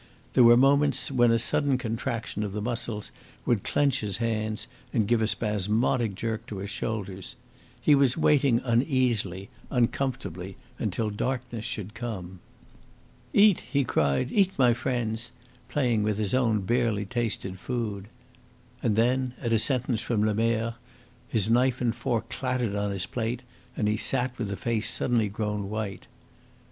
[0.33, 3.11] There were moments when a sudden contraction of the muscles
[3.45, 7.35] would clench his hands and give a spasmodic jerk to his shoulders.
[7.79, 12.39] He was waiting uneasily, uncomfortably, until darkness should come.
[13.31, 15.33] "Eat," he cried "eat, my friends,"
[15.69, 18.07] playing with his own barely tasted food.
[18.81, 20.77] And then, at a sentence from Lemerre,
[21.27, 23.43] his knife and fork clattered on his plate,
[23.77, 26.07] and he sat with a face suddenly grown white.